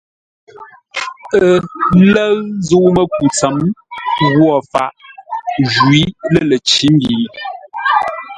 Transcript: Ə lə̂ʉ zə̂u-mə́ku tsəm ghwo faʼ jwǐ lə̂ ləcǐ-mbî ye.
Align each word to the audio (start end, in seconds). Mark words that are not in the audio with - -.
Ə 1.43 1.45
lə̂ʉ 2.13 2.35
zə̂u-mə́ku 2.67 3.25
tsəm 3.35 3.55
ghwo 4.35 4.55
faʼ 4.71 4.91
jwǐ 5.71 5.99
lə̂ 6.33 6.43
ləcǐ-mbî 6.49 7.11
ye. 7.21 7.27